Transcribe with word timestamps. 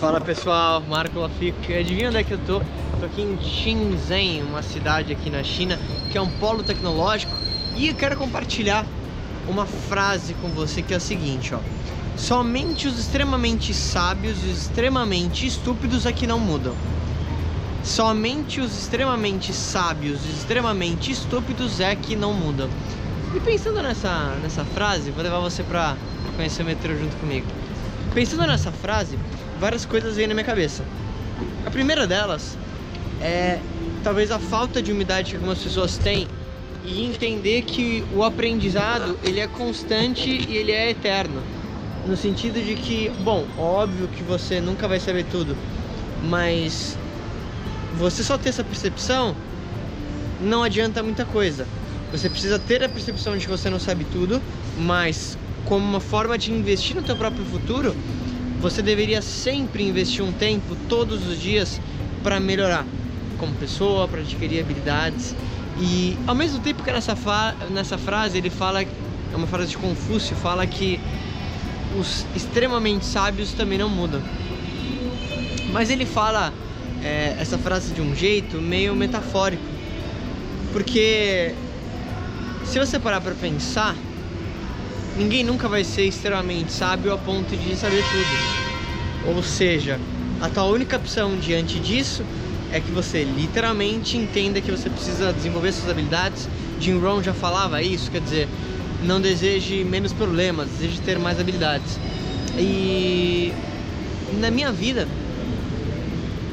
Fala 0.00 0.20
pessoal, 0.20 0.80
Marco 0.82 1.18
Lafique. 1.18 1.74
Adivinha 1.74 2.06
onde 2.06 2.18
é 2.18 2.22
que 2.22 2.30
eu 2.30 2.38
tô? 2.46 2.60
Tô 3.00 3.06
aqui 3.06 3.20
em 3.20 3.36
Shenzhen, 3.42 4.44
uma 4.44 4.62
cidade 4.62 5.12
aqui 5.12 5.28
na 5.28 5.42
China, 5.42 5.76
que 6.12 6.16
é 6.16 6.20
um 6.20 6.30
polo 6.38 6.62
tecnológico. 6.62 7.34
E 7.74 7.88
eu 7.88 7.94
quero 7.96 8.16
compartilhar 8.16 8.86
uma 9.48 9.66
frase 9.66 10.34
com 10.34 10.50
você 10.50 10.82
que 10.82 10.94
é 10.94 10.98
a 10.98 11.00
seguinte, 11.00 11.52
ó. 11.52 11.58
Somente 12.16 12.86
os 12.86 12.96
extremamente 12.96 13.74
sábios 13.74 14.38
e 14.44 14.50
os 14.50 14.58
extremamente 14.62 15.48
estúpidos 15.48 16.06
é 16.06 16.12
que 16.12 16.28
não 16.28 16.38
mudam. 16.38 16.76
Somente 17.82 18.60
os 18.60 18.78
extremamente 18.78 19.52
sábios 19.52 20.20
e 20.26 20.28
extremamente 20.28 21.10
estúpidos 21.10 21.80
é 21.80 21.96
que 21.96 22.14
não 22.14 22.32
mudam. 22.32 22.70
E 23.34 23.40
pensando 23.40 23.82
nessa, 23.82 24.36
nessa 24.44 24.64
frase, 24.64 25.10
vou 25.10 25.24
levar 25.24 25.40
você 25.40 25.64
pra 25.64 25.96
conhecer 26.36 26.62
o 26.62 26.66
metrô 26.66 26.96
junto 26.96 27.16
comigo. 27.16 27.46
Pensando 28.14 28.46
nessa 28.46 28.70
frase, 28.70 29.18
várias 29.58 29.84
coisas 29.84 30.16
vêm 30.16 30.26
na 30.26 30.34
minha 30.34 30.44
cabeça. 30.44 30.84
A 31.66 31.70
primeira 31.70 32.06
delas 32.06 32.56
é 33.20 33.58
talvez 34.02 34.30
a 34.30 34.38
falta 34.38 34.80
de 34.80 34.92
humildade 34.92 35.30
que 35.30 35.36
algumas 35.36 35.58
pessoas 35.58 35.98
têm 35.98 36.26
e 36.84 37.04
entender 37.04 37.62
que 37.62 38.04
o 38.14 38.22
aprendizado 38.22 39.18
ele 39.22 39.40
é 39.40 39.46
constante 39.46 40.30
e 40.48 40.56
ele 40.56 40.72
é 40.72 40.90
eterno. 40.90 41.42
No 42.06 42.16
sentido 42.16 42.64
de 42.64 42.74
que, 42.74 43.10
bom, 43.22 43.44
óbvio 43.58 44.08
que 44.08 44.22
você 44.22 44.60
nunca 44.60 44.88
vai 44.88 44.98
saber 44.98 45.24
tudo, 45.24 45.56
mas 46.22 46.96
você 47.98 48.22
só 48.22 48.38
ter 48.38 48.48
essa 48.50 48.64
percepção 48.64 49.36
não 50.40 50.62
adianta 50.62 51.02
muita 51.02 51.24
coisa. 51.24 51.66
Você 52.12 52.30
precisa 52.30 52.58
ter 52.58 52.82
a 52.82 52.88
percepção 52.88 53.36
de 53.36 53.44
que 53.44 53.50
você 53.50 53.68
não 53.68 53.78
sabe 53.78 54.04
tudo, 54.04 54.40
mas 54.78 55.36
como 55.66 55.84
uma 55.84 56.00
forma 56.00 56.38
de 56.38 56.50
investir 56.50 56.96
no 56.96 57.02
teu 57.02 57.16
próprio 57.16 57.44
futuro, 57.44 57.94
você 58.60 58.82
deveria 58.82 59.22
sempre 59.22 59.84
investir 59.84 60.24
um 60.24 60.32
tempo 60.32 60.76
todos 60.88 61.26
os 61.26 61.40
dias 61.40 61.80
para 62.22 62.40
melhorar 62.40 62.84
como 63.38 63.54
pessoa, 63.54 64.08
para 64.08 64.20
adquirir 64.20 64.60
habilidades. 64.60 65.34
E 65.80 66.16
ao 66.26 66.34
mesmo 66.34 66.58
tempo 66.58 66.82
que 66.82 66.90
nessa, 66.90 67.16
nessa 67.70 67.96
frase 67.96 68.36
ele 68.36 68.50
fala, 68.50 68.82
é 68.82 69.36
uma 69.36 69.46
frase 69.46 69.70
de 69.70 69.78
Confúcio, 69.78 70.34
fala 70.36 70.66
que 70.66 70.98
os 71.98 72.26
extremamente 72.34 73.04
sábios 73.04 73.52
também 73.52 73.78
não 73.78 73.88
mudam. 73.88 74.20
Mas 75.72 75.88
ele 75.90 76.04
fala 76.04 76.52
é, 77.02 77.36
essa 77.38 77.56
frase 77.56 77.92
de 77.92 78.00
um 78.00 78.14
jeito 78.14 78.56
meio 78.56 78.94
metafórico, 78.96 79.62
porque 80.72 81.54
se 82.64 82.78
você 82.78 82.98
parar 82.98 83.20
para 83.20 83.34
pensar, 83.34 83.94
ninguém 85.18 85.42
nunca 85.42 85.68
vai 85.68 85.82
ser 85.82 86.04
extremamente 86.04 86.72
sábio 86.72 87.12
a 87.12 87.18
ponto 87.18 87.56
de 87.56 87.76
saber 87.76 88.04
tudo. 88.04 89.34
Ou 89.36 89.42
seja, 89.42 89.98
a 90.40 90.48
tua 90.48 90.64
única 90.64 90.96
opção 90.96 91.36
diante 91.36 91.80
disso 91.80 92.22
é 92.72 92.80
que 92.80 92.92
você 92.92 93.24
literalmente 93.24 94.16
entenda 94.16 94.60
que 94.60 94.70
você 94.70 94.88
precisa 94.88 95.32
desenvolver 95.32 95.72
suas 95.72 95.90
habilidades. 95.90 96.48
Jim 96.80 96.98
Rohn 96.98 97.20
já 97.20 97.34
falava 97.34 97.82
isso, 97.82 98.10
quer 98.10 98.20
dizer, 98.20 98.48
não 99.02 99.20
deseje 99.20 99.82
menos 99.82 100.12
problemas, 100.12 100.68
deseje 100.78 101.00
ter 101.00 101.18
mais 101.18 101.40
habilidades. 101.40 101.98
E 102.56 103.52
na 104.38 104.52
minha 104.52 104.70
vida, 104.70 105.08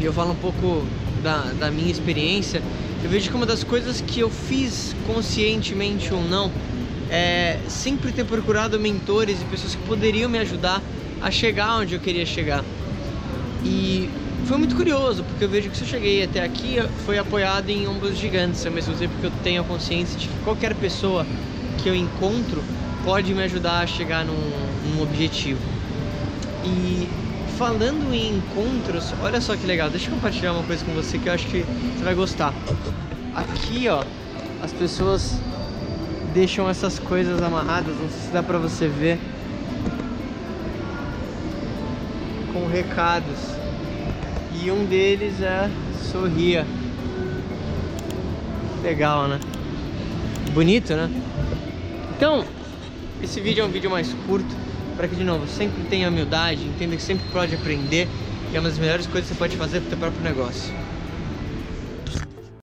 e 0.00 0.04
eu 0.04 0.12
falo 0.12 0.32
um 0.32 0.36
pouco 0.36 0.84
da, 1.22 1.52
da 1.60 1.70
minha 1.70 1.90
experiência, 1.90 2.60
eu 3.04 3.08
vejo 3.08 3.30
que 3.30 3.36
uma 3.36 3.46
das 3.46 3.62
coisas 3.62 4.00
que 4.00 4.18
eu 4.18 4.28
fiz 4.28 4.96
conscientemente 5.06 6.12
ou 6.12 6.20
não 6.22 6.50
é 7.10 7.58
sempre 7.68 8.12
ter 8.12 8.24
procurado 8.24 8.78
mentores 8.78 9.40
e 9.40 9.44
pessoas 9.46 9.74
que 9.74 9.82
poderiam 9.86 10.28
me 10.28 10.38
ajudar 10.38 10.82
a 11.22 11.30
chegar 11.30 11.76
onde 11.76 11.94
eu 11.94 12.00
queria 12.00 12.26
chegar. 12.26 12.64
E 13.64 14.08
foi 14.46 14.56
muito 14.56 14.76
curioso, 14.76 15.24
porque 15.24 15.44
eu 15.44 15.48
vejo 15.48 15.68
que 15.70 15.76
se 15.76 15.82
eu 15.82 15.88
cheguei 15.88 16.22
até 16.22 16.42
aqui 16.42 16.76
foi 17.04 17.18
apoiado 17.18 17.68
em 17.70 17.86
ombros 17.86 18.16
gigantes, 18.16 18.64
ao 18.64 18.72
mesmo 18.72 18.94
tempo 18.94 19.14
que 19.20 19.26
eu 19.26 19.32
tenho 19.42 19.62
a 19.62 19.64
consciência 19.64 20.18
de 20.18 20.28
que 20.28 20.38
qualquer 20.44 20.74
pessoa 20.74 21.26
que 21.82 21.88
eu 21.88 21.94
encontro 21.94 22.62
pode 23.04 23.32
me 23.34 23.42
ajudar 23.42 23.80
a 23.80 23.86
chegar 23.86 24.24
num, 24.24 24.34
num 24.34 25.02
objetivo. 25.02 25.60
E 26.64 27.08
falando 27.58 28.12
em 28.14 28.36
encontros, 28.36 29.12
olha 29.22 29.40
só 29.40 29.56
que 29.56 29.66
legal, 29.66 29.90
deixa 29.90 30.08
eu 30.08 30.14
compartilhar 30.14 30.52
uma 30.52 30.62
coisa 30.62 30.84
com 30.84 30.92
você 30.92 31.18
que 31.18 31.28
eu 31.28 31.32
acho 31.32 31.46
que 31.46 31.64
você 31.96 32.04
vai 32.04 32.14
gostar. 32.14 32.54
Aqui, 33.34 33.88
ó, 33.88 34.02
as 34.62 34.72
pessoas 34.72 35.40
deixam 36.38 36.70
essas 36.70 37.00
coisas 37.00 37.42
amarradas, 37.42 37.96
não 37.96 38.08
sei 38.08 38.20
se 38.20 38.32
dá 38.32 38.44
pra 38.44 38.58
você 38.58 38.86
ver. 38.86 39.18
Com 42.52 42.68
recados. 42.68 43.56
E 44.62 44.70
um 44.70 44.84
deles 44.84 45.40
é 45.40 45.68
sorria. 46.12 46.64
Legal, 48.84 49.26
né? 49.26 49.40
Bonito, 50.54 50.94
né? 50.94 51.10
Então, 52.16 52.44
esse 53.20 53.40
vídeo 53.40 53.64
é 53.64 53.66
um 53.66 53.70
vídeo 53.70 53.90
mais 53.90 54.14
curto 54.24 54.54
para 54.96 55.08
que, 55.08 55.16
de 55.16 55.24
novo, 55.24 55.44
sempre 55.48 55.82
tenha 55.90 56.08
humildade, 56.08 56.62
entenda 56.62 56.94
que 56.94 57.02
sempre 57.02 57.26
pode 57.32 57.52
aprender 57.56 58.06
e 58.52 58.56
é 58.56 58.60
uma 58.60 58.68
das 58.68 58.78
melhores 58.78 59.06
coisas 59.06 59.28
que 59.28 59.34
você 59.34 59.38
pode 59.38 59.56
fazer 59.56 59.80
para 59.80 59.86
o 59.86 59.90
seu 59.90 59.98
próprio 59.98 60.22
negócio. 60.22 60.72